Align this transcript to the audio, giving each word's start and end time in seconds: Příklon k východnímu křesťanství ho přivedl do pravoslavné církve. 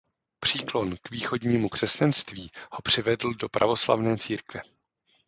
Příklon 0.39 0.95
k 1.01 1.09
východnímu 1.11 1.69
křesťanství 1.69 2.51
ho 2.71 2.81
přivedl 2.81 3.33
do 3.33 3.49
pravoslavné 3.49 4.17
církve. 4.17 4.61